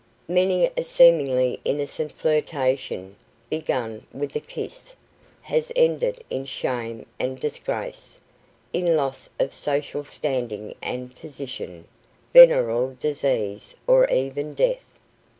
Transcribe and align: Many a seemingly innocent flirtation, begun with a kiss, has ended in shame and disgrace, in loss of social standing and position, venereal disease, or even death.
Many 0.27 0.67
a 0.75 0.81
seemingly 0.81 1.59
innocent 1.63 2.11
flirtation, 2.13 3.15
begun 3.51 4.07
with 4.11 4.35
a 4.35 4.39
kiss, 4.39 4.95
has 5.43 5.71
ended 5.75 6.23
in 6.27 6.45
shame 6.45 7.05
and 7.19 7.39
disgrace, 7.39 8.19
in 8.73 8.95
loss 8.95 9.29
of 9.39 9.53
social 9.53 10.03
standing 10.03 10.73
and 10.81 11.15
position, 11.15 11.85
venereal 12.33 12.97
disease, 12.99 13.75
or 13.85 14.09
even 14.09 14.55
death. 14.55 14.97